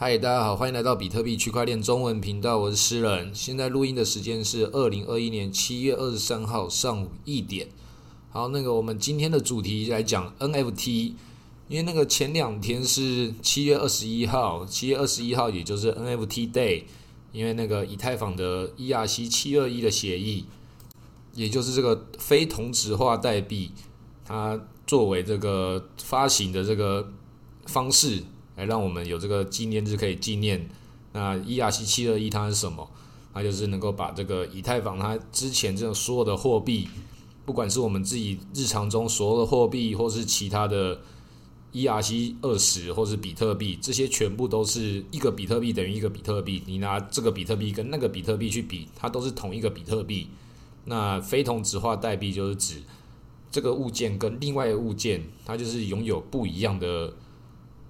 [0.00, 3.34] 嗨，大家好，欢迎来到比特币区块链中文频道，我是诗人。
[3.34, 7.66] 现在录音的时间是二零二一年七月二十三号上午一点。
[8.30, 11.14] 好，那个我们今天的主题来讲 NFT，
[11.66, 16.84] 因为那个前两天是七月二十一号，七月二十一号也就是 NFT Day，
[17.32, 20.44] 因为那个以太坊的 ERC 七二一的协议，
[21.34, 23.72] 也就是这个非同质化代币，
[24.24, 27.12] 它作为这个发行的这个
[27.66, 28.22] 方式。
[28.58, 30.68] 来让我们有这个纪念日可以纪念。
[31.12, 32.86] 那 ERC 七二一它是什么？
[33.32, 36.88] 它就是能够把这个以太坊它之前这种所有的货币，
[37.46, 41.00] 不管是我们自己日常中所有的货币，或是其他的
[41.72, 46.62] ERC 二十，或是比特币，这些全部都是一个比特币等于一个比特币。
[46.66, 50.26] 你拿这个比特币跟那个比特币去比，它都是同一个比特币。
[50.84, 52.82] 那非同质化代币就是指
[53.50, 57.14] 这个物件跟另外一个物件，它就是拥有不一样的。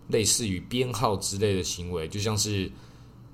[0.09, 2.71] 类似于编号之类的行为，就像是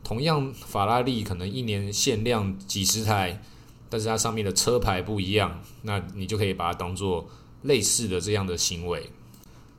[0.02, 3.40] 同样法拉利可能一年限量几十台，
[3.88, 7.28] 但是它上面的车牌不一样，那你就可以把它当做
[7.62, 9.10] 类似的这样的行为。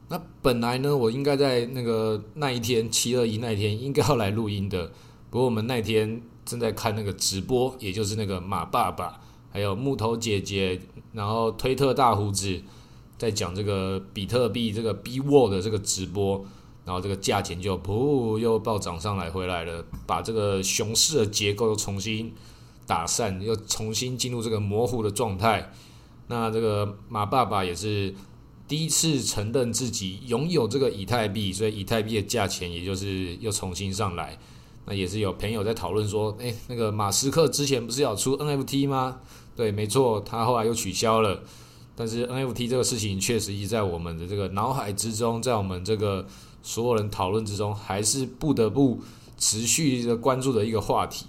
[0.08, 4.92] 那本来呢，我应该在那个那一天七二一那天应该要来录音的，
[5.30, 9.20] 不过我们那天正在看那个直播，也就是那个马爸爸
[9.52, 10.80] 还有木头姐姐，
[11.12, 12.62] 然后推特大胡子
[13.18, 16.46] 在讲这个比特币这个 B Word 的这个直播。
[16.86, 22.32] 然后这个价钱就噗又暴涨上来回来了，把这个熊市的结构又重新
[22.86, 25.72] 打散，又重新进入这个模糊的状态。
[26.28, 28.14] 那这个马爸爸也是
[28.68, 34.38] 第一次承认自己拥有这个以太币，所以以太币的价钱也就是又重新上来。
[34.86, 39.18] 那也是有朋友在讨论说，诶，那个马斯克之前不是要出 NFT 吗？
[39.56, 41.42] 对，没错，他后来又取消了。
[41.96, 46.26] 但是 NFT 这个事情确实一直在我们的这个脑海之中，在我们这个。
[46.68, 49.00] 所有人讨论之中，还是不得不
[49.38, 51.28] 持续的关注的一个话题。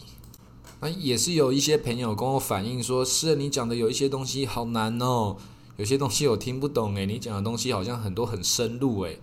[0.81, 5.37] 那也是有一些朋友跟我反映说：“是你讲的有一些东西好难哦，
[5.77, 9.21] 有些东西我听不懂诶，你讲的东西好像很多很深入诶。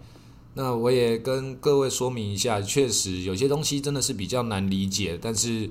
[0.53, 5.67] 那我也跟各位说明一下，确实有些东西真的是比较难理解，但是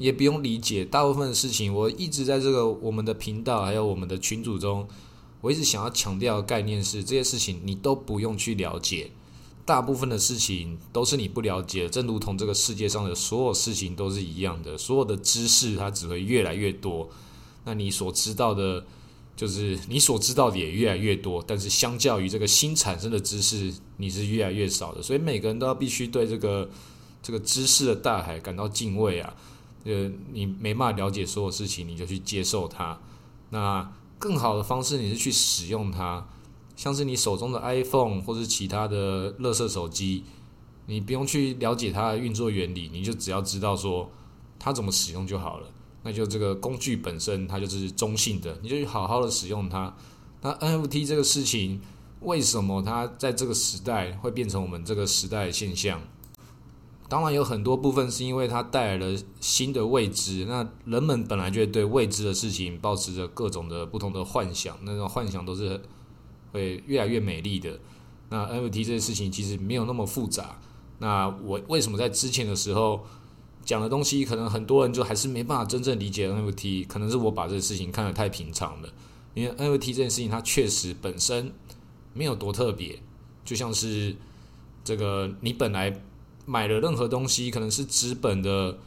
[0.00, 0.84] 也不用理解。
[0.84, 4.88] 大部分的事情，我一直在这个我们的频道还有我们的群组中，
[5.42, 9.10] 我一直想要强调的概念是：这些事情你都不用去了解。
[9.66, 17.08] 大部分的事情都是你不了解，正如同这个世界上的所有事情都是一样的，所有的知识它只会越来越多。
[17.64, 18.84] 那你所知道的，
[19.36, 25.00] 就是你所知道的也越来越多，但是相较于这个新产生的知识，你是越来越少的。
[25.02, 26.68] 所以每个人都要必须对这个
[27.22, 29.36] 这个知识的大海感到敬畏啊！
[29.84, 32.98] 呃，你没办法了解所有事情，你就去接受它。
[33.50, 36.26] 那更好的方式，你是去使用它。
[36.76, 40.24] 像是你手中的 iPhone 或是其他的乐色手机，
[40.86, 44.10] 你不用去了解它的运作原理，你就只要知道说
[44.58, 45.68] 它怎么使用就好了。
[46.02, 49.94] 那就这个工具本身它就是中性的，你就好好的使用它。
[50.40, 51.82] 那 NFT 这个事情，
[52.20, 56.00] 为什么它在这个时代会变成我们这个时代的现象？
[57.10, 60.46] 当然有很多部分是因为它带来了新的未知。
[60.46, 65.78] 那人们本来就对未知的事情保持着各种的不同的幻想，那种幻想都是。
[66.52, 67.78] 会越来越美丽的。
[68.28, 70.58] 那 NFT 这件事情其实没有那么复杂。
[70.98, 73.06] 那我为什么在之前的时候
[73.64, 76.88] 讲的东西，可能很多人就还是没办法真正理解 NFT？
[76.88, 78.88] 可能是我把这个事情看得太平常了。
[79.32, 81.52] 因为 NFT 这件事情，它确实本身
[82.14, 82.98] 没有多特别。
[83.44, 84.16] 就像是
[84.82, 86.02] 这个，你本来
[86.46, 88.78] 买了任何东西，可能是纸本的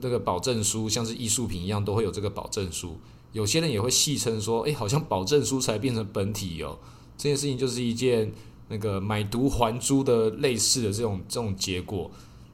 [0.00, 2.98] 那个保证书，像是艺术品一样，都会有这个保证书。
[3.32, 6.78] 有些人也会戏称说：“诶，好像保证书才变成本体哦。”
[7.16, 8.32] 这件事情就是一件
[8.68, 12.10] 那个买椟还珠的类似的这种这种结果。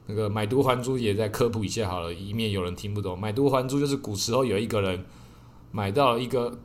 [0.07, 3.19] 那个买椟还珠也在科普一下好了，以免有人听不懂。
[3.19, 5.03] 买椟还珠就是古时候有一个人
[5.71, 6.59] 买到一个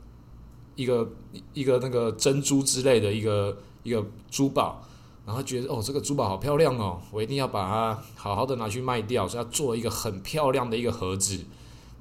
[0.75, 1.11] 一个
[1.53, 4.87] 一个那个珍珠之类的一个一个珠宝，
[5.25, 11.35] 然后觉得哦这个珠宝好漂亮哦，我一定要把它好好的拿去卖掉，所以要做一个很漂亮的一个盒子，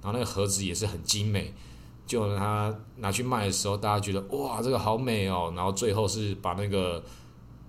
[0.03, 1.55] 然后那个盒子也是很精美。
[2.05, 5.53] 就他拿去卖的时候，大家觉得哇，这个好美哦。
[5.55, 7.03] 然后最后是把那个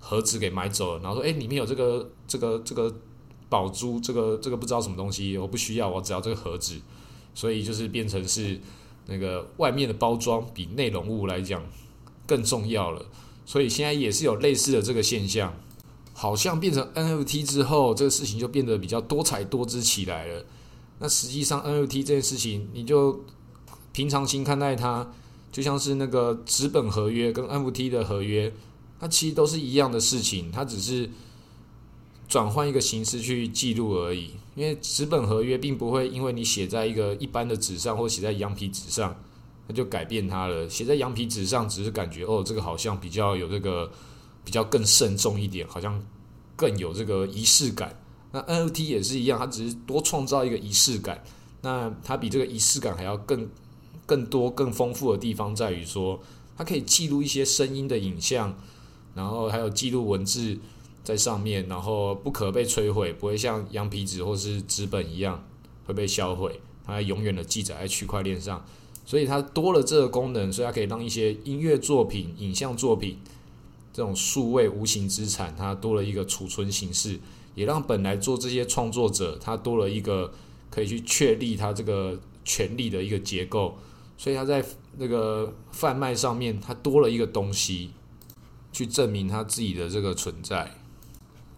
[0.00, 2.92] 盒子给买走了，然后说：“哎，里面有这个这个这个
[3.48, 6.78] 宝珠，这个这个不知道什么东西，我不需要，我只要这个盒子。”
[7.32, 8.60] 所以就是变成是
[9.06, 11.62] 那个外面的包装比内容物来讲
[12.26, 13.06] 更重要了。
[13.46, 15.54] 所以现在也是有类似的这个现象，
[16.12, 20.44] 好像变成 NFT 之后，这个事情就变得比较多彩多姿起来了。
[20.98, 23.24] 那实际上 NFT 这件事情，你就。
[23.92, 25.08] 平常心看待它，
[25.52, 28.52] 就像是那个纸本合约跟 NFT 的合约，
[28.98, 30.50] 它其实都是一样的事情。
[30.50, 31.08] 它只是
[32.28, 34.32] 转换一个形式去记录而已。
[34.56, 39.16] 因为纸本合约并不会因为你写在一个一般的纸上或写在羊皮纸上，
[39.66, 40.68] 那就改变它了。
[40.68, 43.90] 写在羊皮纸上只是感觉哦，这个好像比较有这个
[44.44, 46.02] 比较更慎重一点，好像
[46.56, 47.98] 更有这个仪式感。
[48.32, 51.22] 那 NFT 也是一样，它只是多创造一个仪式感。
[51.62, 53.48] 那它比这个仪式感还要更
[54.06, 56.20] 更多、更丰富的地方在于说，
[56.56, 58.56] 它可以记录一些声音的影像，
[59.14, 60.58] 然后还有记录文字。
[61.04, 65.46] 在上面，然后不可被摧毁，不会像羊皮纸或是纸本一样
[65.84, 68.64] 会被销毁，它永远的记载在区块链上。
[69.06, 73.18] 所以它多了这个功能，所以它可以让一些音乐作品、影像作品
[73.92, 77.20] 这种数位无形资产，它多了一个储存形式，
[77.54, 80.32] 也让本来做这些创作者，他多了一个
[80.70, 83.76] 可以去确立他这个权利的一个结构。
[84.16, 84.64] 所以他在
[84.96, 87.90] 那个贩卖上面，他多了一个东西，
[88.72, 90.72] 去证明他自己的这个存在。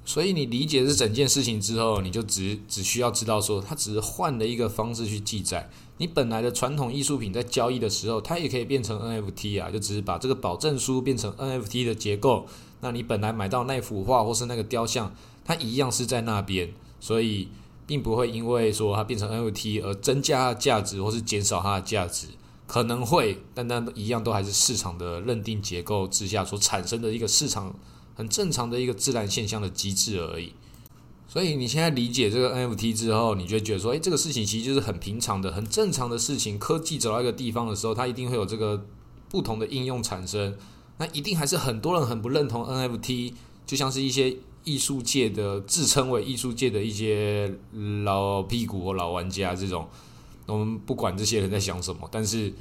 [0.06, 5.68] 所以你理解这整件事情之后，你就只只需要知道说，它只是换了一个方式去记载。
[5.98, 12.46] 你本来的传统艺术品在交易的时候，它也可以变成 NFT 啊，就只是把这个保证书变成 NFT 的结构。
[12.82, 15.12] 那你本来买到那幅画或是那个雕像，
[15.44, 17.48] 它一样是在那边，所以
[17.84, 22.28] 并不会因为说它变成 NFT 而增加它的价值或是减少它的价值，
[22.68, 27.74] 可能会，但那一样都还是市场的认定结构之下所产生的一个市场。
[28.16, 30.54] 很正常的一个自然现象的机制而已，
[31.28, 36.58] 所以你现在理解这个 NFT 之后，你就觉得说，诶，这个事情其实就是很平常的、很正常的事情。
[36.58, 38.86] 科技走到一个地方的时候，它一定会有这个
[39.28, 40.56] 不同的应用产生。
[40.96, 43.34] 那一定还是很多人很不认同 NFT，
[43.66, 44.34] 就像是一些
[44.64, 47.54] 艺术界的自称为艺术界的一些
[48.04, 49.86] 老屁股或老玩家这种，
[50.46, 52.54] 我们不管这些人在想什么，但是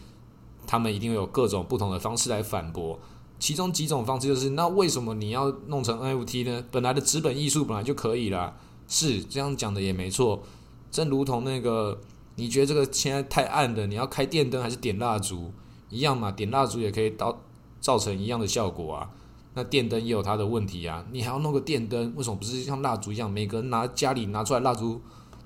[0.67, 2.99] 他们一定会有各种不同的方式来反驳。
[3.37, 6.63] 其中几种方式就是，那为什么你要弄成 NFT 呢？
[6.71, 8.55] 本来的纸本艺术本来就可以啦，
[8.87, 10.43] 是这样讲的也没错。
[10.89, 11.99] 正如同那个，
[12.35, 15.51] 你觉得这个现在太暗的，你要开电灯还是点蜡烛
[15.89, 16.31] 一样嘛？
[16.31, 17.41] 点蜡烛也可以到
[17.81, 19.09] 造成一样的效果啊。
[19.53, 25.01] 那电灯也有它的问题啊，你还要弄个电灯，为什么不是像蜡烛一样，每个人拿家里拿出来蜡烛，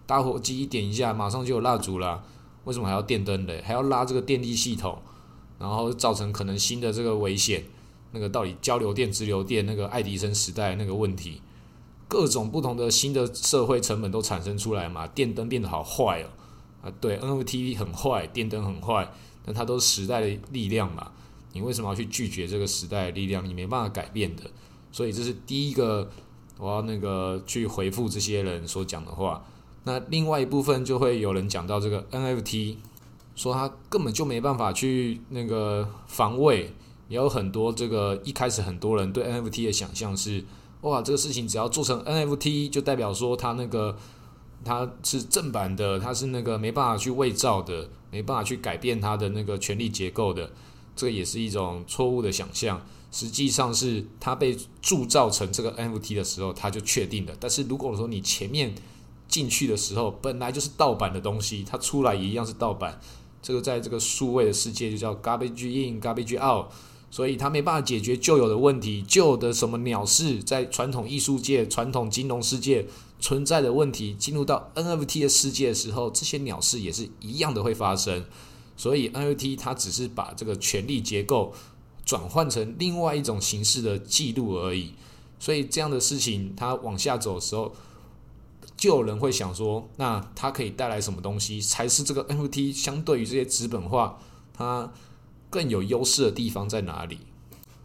[0.05, 2.23] 打火机一点一下，马上就有蜡烛了？
[2.65, 3.63] 为什么还要电灯嘞？
[3.65, 4.99] 还要拉这个电力系统，
[5.57, 7.63] 然后造成可能新的这个危险？
[8.11, 11.41] 那个到底交流电、直流电，那个爱迪生时代那个问题，
[12.07, 15.05] 各种不同的新的社会成本都产生出来嘛？
[15.07, 16.27] 电灯变得好坏哦，
[16.81, 19.11] 啊，对，NFT 很坏，电灯很坏，
[19.45, 21.11] 但它都是时代的力量嘛。
[21.53, 23.47] 你为什么要去拒绝这个时代的力量？
[23.47, 24.43] 你没办法改变的。
[24.91, 26.09] 所以这是第一个
[26.57, 29.45] 我要那个去回复这些人所讲的话。
[29.83, 32.75] 那另外一部分就会有人讲到这个 NFT，
[33.35, 36.73] 说他根本就没办法去那个防卫。
[37.09, 40.45] 也有很多这个一开始很多人对 NFT 的想象是，
[40.81, 43.97] 哇，这个事情只要做成 NFT 就代表说它那个
[44.63, 50.51] 它是正版的，它是那个没办法去伪造的，没办法去改变它的那个权力结构的，
[50.95, 52.81] 这也是一种错误的想象。
[53.11, 57.33] 实际上是它被铸造成这个 NFT 的时候，它就确定了。
[57.39, 58.75] 但是如果说你前面
[59.27, 63.01] 进去的时候本来就是盗版的东西，它出来也一样是盗版。
[63.41, 66.67] 这个在这个数位的世界就叫 garbage in, garbage out。
[67.11, 72.85] 所以它没办法解决旧有的问题，旧的什么鸟事在传统艺术界、传统金融世界
[73.19, 78.23] 存在的问题，进入到 NFT 的世界的时候，这些鸟事也是一样的会发生。
[78.77, 81.53] 所以 NFT 它只是把这个权力结构
[82.05, 84.93] 转换成另外一种形式的记录而已。
[85.39, 87.73] 所以这样的事情它往下走的时候，
[88.77, 94.19] 就有人会想说，那它可以带来什么东西才是这个 NFT 相对于这些资本化
[94.53, 94.93] 它？
[95.49, 97.19] 更有优势的地方在哪里？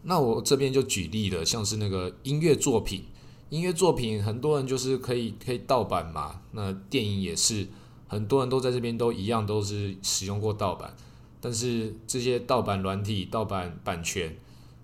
[0.02, 3.04] 那我这边就举例了，像是那个音乐作品，
[3.49, 6.42] 音乐作品很多人就是可以可以盗版嘛。
[6.52, 7.66] 那电影也是，
[8.06, 10.94] 很多人都在这边都一样都是使用过盗版，
[11.40, 14.37] 但是这些盗版软体、盗版版权，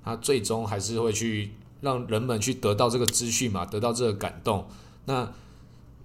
[0.03, 1.51] 它最终还是会去
[1.83, 4.67] 让人们去得到这个资讯嘛，得到这个感动。
[5.05, 5.31] 那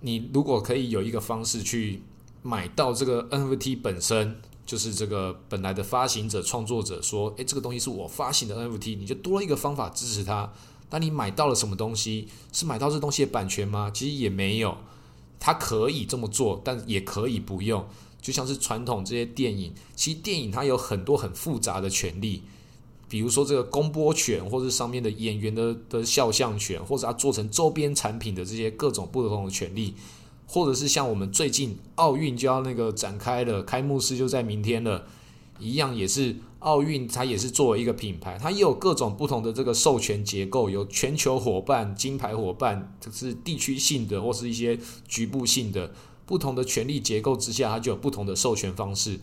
[0.02, 2.02] 你如果可以有一个方式去
[2.42, 4.36] 买到这个 NFT 本身。
[4.66, 10.52] 就是这个本来的发行者、创作者说：“诶，这个东西是我发行的 NFT，你就多了一个方法支持它。
[10.90, 12.28] 那你买到了什么东西？
[12.52, 13.92] 是买到这东西的版权吗？
[13.94, 14.76] 其实也没有。
[15.40, 17.86] 它可以这么做，但也可以不用。
[18.22, 22.42] 就像是传统这些电影，其实电影它有很多很复杂的权利，
[23.08, 29.94] 比如说这个公播权，或者上面的演员的的肖像权，或者它做成周边产品的这些各种不同的权利。”
[30.48, 35.06] 或者是像我们最近奥运就要那个展开了，开幕式就在明天了，
[35.60, 45.92] 一样也是奥运它也是作为一个品牌，它也有各种不同的这个授权结构，有全球伙伴、金牌伙伴，这是地区性的或是一些局部性的
[46.26, 49.20] 不同的权力结构之下，它就有不同的授权方式。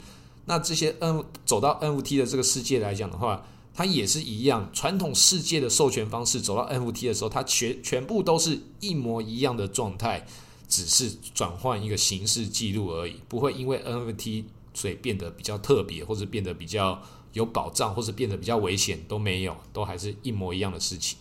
[0.47, 10.27] 那这些 N 走到 NFT 的这个世界来讲的话，它也是一样，传统世界的授权方式走到 NFT 的时候，它全全部都是一模一样的状态，
[10.73, 17.03] 只是转换一个形式记录而已，不会因为 NFT 所以变得比较特别，或者变得比较
[17.35, 21.19] 有保障，或者变得比较危险都没有，都还是一模一样的事情。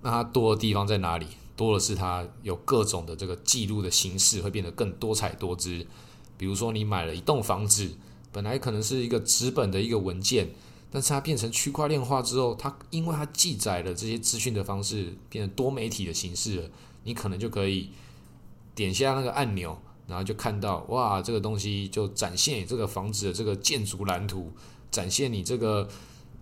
[0.00, 1.26] 那它多的地方在哪里？
[1.54, 5.86] 多的是它有各种的这个记录的形式会变得更多彩多姿。
[6.38, 7.90] 比如说你买了一栋房子，
[8.32, 10.48] 本来可能是一个纸本的一个文件。
[10.94, 16.70] 但是它变成区块链化之后，它因为它记载了这些资讯的方式变成多媒体的形式了，
[17.04, 17.88] 你可能就可以
[18.74, 19.76] 点下那个按钮，
[20.06, 24.52] 然后就看到哇，这个东西就展现你这个房子的这个建筑蓝图，
[24.90, 25.88] 展现你这个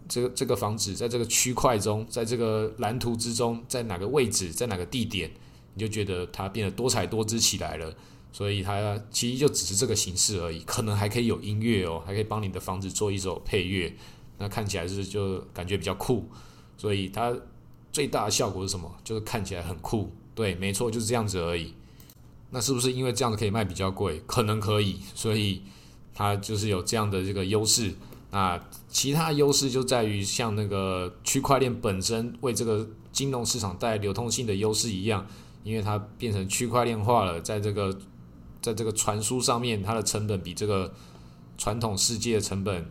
[0.09, 5.31] 这个这个房子在这个区块中，在这个蓝图之中，在哪个位置，在哪个地点，
[5.75, 7.95] 你就觉得它变得多彩多姿起来了。
[8.33, 13.93] 所以它其实就只是这个形式而已，可能还可以有音乐哦，还可以帮你的房子做一首配乐。
[14.39, 16.25] 那看起来是就感觉比较酷，
[16.77, 17.37] 所以它
[17.93, 18.89] 最大的效果是什么？
[19.03, 20.13] 就是看起来很酷。
[20.33, 21.75] 对，没错，就是这样子而已。
[22.51, 24.21] 那是不是因为这样子可以卖比较贵？
[24.27, 25.63] 可能可以，所以
[26.15, 27.95] 它就是有这样的这个优势。
[28.31, 35.27] 那其他优势就在于像那个区块链本身为这个金融市场带来流通性的优势一样，
[35.65, 37.97] 因为它变成区块链化了，在这个
[38.63, 40.93] 在这个传输上面，它的成本比这个
[41.59, 42.91] 传统世界的成本。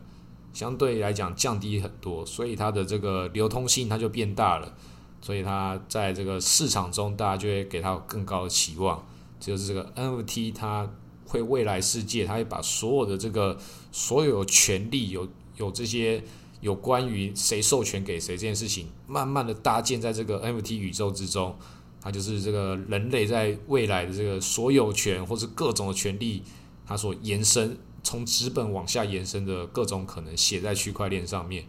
[0.51, 4.73] 相对来讲降低很多，所以它的这个流通性它就变大了，
[5.21, 9.05] 所以它在这个市场中，大家就会给它更高的期望。
[9.39, 10.91] 就是这个 NFT，它
[11.25, 13.57] 会未来世界，它会把所有的这个
[13.91, 15.27] 所有权利，有
[15.57, 16.23] 有这些
[16.61, 21.55] 有关于谁授权给谁这件事情，慢慢的搭建在这个 NFT 宇宙之中。
[22.01, 26.43] 它就是这个人类在未来的这个所有权或是各种的权利，
[26.85, 27.77] 它所延伸。
[28.01, 31.65] 从纸本往下延伸的各种可能写在区块链上面，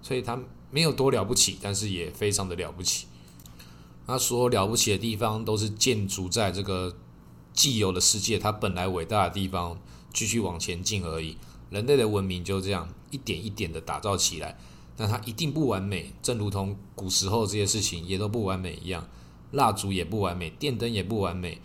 [0.00, 0.40] 所以它
[0.70, 3.06] 没有多了不起，但是也非常的了不起。
[4.06, 6.96] 它所有了不起的地方都是建筑在这个
[7.54, 9.80] 既有的世界，它本来伟大的地方
[10.12, 11.38] 继续往前进而已。
[11.70, 14.58] 人类的文明就这样一点一点的打造起来，
[14.96, 19.08] 但它一定不完美，正如同古时候这些事情也都不完美一样，
[19.52, 21.60] 蜡烛也不完美，电灯也不完美。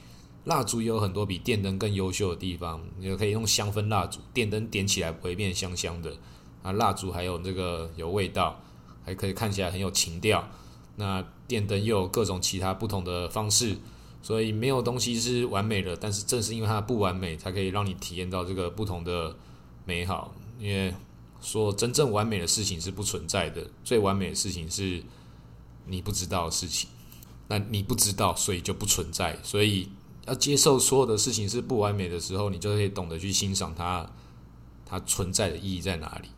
[0.46, 6.16] 蜡烛也有很多比电灯更优秀的地方，你可以用香氛蜡烛，电灯点起来不会变香香的
[6.64, 6.72] 啊。
[6.72, 8.60] 蜡烛还有这个有味道，
[9.04, 10.50] 还可以看起来很有情调。
[10.96, 13.78] 那电灯又有各种其他不同的方式，
[14.22, 15.96] 所以没有东西是完美的。
[15.96, 19.36] 但是正是因为它不完美，才可以让你体验到这个不同的
[19.86, 20.34] 美好。
[20.60, 20.94] 因为
[21.42, 25.04] 说真正完美的事情是不存在的，最完美的事情是
[25.86, 26.90] 你不知道的事情。
[27.48, 29.38] 那你不知道，所以就不存在。
[29.44, 29.90] 所以。
[30.28, 34.08] 要接受所有的事情是不完美的时候，你就可以懂得去欣赏它，
[34.86, 36.30] 它存在的意义在哪里。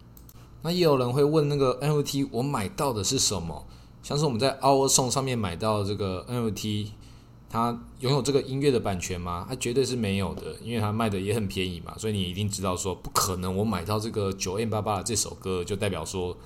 [0.61, 3.67] 那也有人会问，那个 NFT 我买到的是什么？
[4.01, 6.91] 像是我们在 Our Song 上面买到这个 NFT，
[7.51, 9.45] 它拥有这个音乐的版权吗？
[9.49, 11.93] 它绝对是没有的，因为它卖的也很便宜嘛。
[11.97, 16.37] 所以你一定知道说，不可能我买到这个九 M 八八这首歌就代表说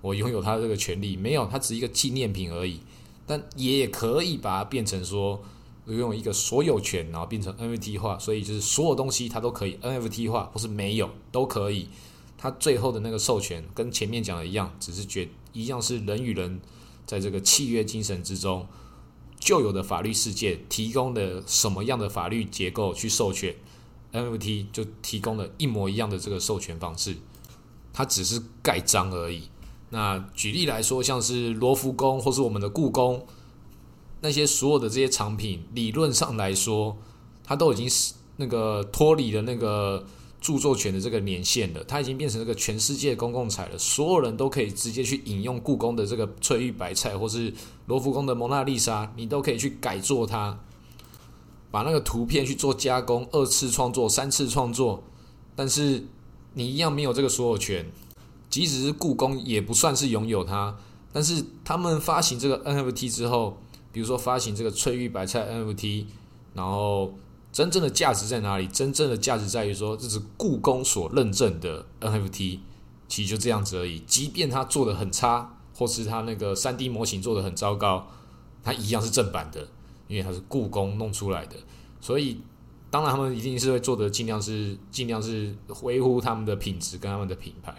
[0.00, 2.80] 我拥有它这个权利，没有，它只是一个纪念品而已。
[3.26, 5.42] 但也可以把它变成说。
[5.84, 11.88] 拥有一个所有权，然后变成 NFT 化，所以就是所有东西它都可以 NFT 化，或是没有都可以。
[12.38, 16.60] 它最后的那个授权跟前面讲的一样，只是觉一样是人与人
[17.04, 18.64] 在这个契约精神之中
[19.42, 23.52] 旧有的法律世界提供的什么样的法律结构去授权
[24.12, 27.16] NFT，就提供了一模一样的这个授权方式，
[27.92, 29.48] 它只是盖章而已。
[29.90, 33.26] 那举例来说，像是罗浮宫或是我们的故宫。
[34.20, 36.96] 那些所有的这些藏品，理论上来说，
[37.42, 40.06] 它都已经是那个脱离了那个
[40.42, 47.54] 著作权的这个年限了，它已经变成这个全世界公共财了，所有人都可以直接去引用故宫的这个翠玉白菜，或是
[47.86, 50.58] 罗浮宫的蒙娜丽莎，你都可以去改做它，
[51.70, 55.02] 把那个图片去做加工，二次创作、三次创作，
[55.56, 56.04] 但是
[56.52, 57.90] 你一样没有这个所有权，
[58.50, 60.76] 即使是故宫也不算是拥有它，
[61.12, 63.56] 但是他们发行这个 NFT 之后。
[63.94, 66.06] 比如说发行这个翠玉白菜 NFT，
[66.54, 67.12] 然后
[67.52, 68.66] 真正的价值在哪里？
[68.66, 72.60] 真正的价值在于说这是故宫所认证的 NFT，
[73.06, 74.00] 其实就这样子而已。
[74.00, 78.08] 即便它做的很差，或是它那个三 D 模型做的很糟糕，
[78.64, 79.68] 它一样是正版的，
[80.08, 81.56] 因为它是故宫弄出来的。
[82.00, 82.40] 所以
[82.90, 87.74] 当然他们一定是会做的尽量是尽量是维护他们的品质跟他们的品牌。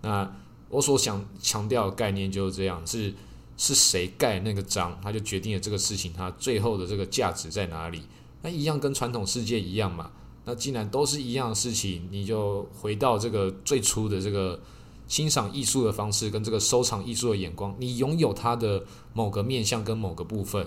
[0.00, 0.30] 那
[0.70, 3.12] 我所想强调的概念就是这样，是
[3.58, 8.02] 是谁盖那个章，他就决定了这个事情它最后的这个价值在哪里。
[8.42, 10.10] 那一样跟传统世界一样嘛。
[10.44, 14.58] 那既然都是一样的事情，你就回到这个最初的这个
[15.06, 20.66] 欣赏艺术的方式，跟这个收藏艺术的眼光，你拥有它的某个面向跟某个部分，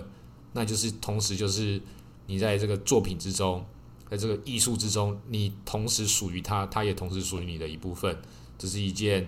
[0.52, 1.80] 那就是同时就是
[2.26, 3.64] 你在这个作品之中，
[4.08, 8.16] 在这个艺术之中，你同时属于它，它也同时属于你的一部分。
[8.56, 9.26] 这是一件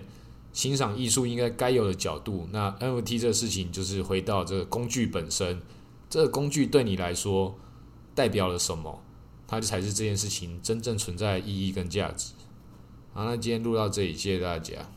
[0.53, 2.47] 欣赏艺术应该该有的角度。
[2.53, 5.61] 那 NFT 这个事情就是回到这个工具本身，
[6.09, 7.57] 这个工具对你来说
[8.15, 9.03] 代表了什么？
[9.47, 12.33] 它才是这件事情真正存在的意义跟价值。
[13.13, 14.89] 好，那今天录到这里，谢谢大家。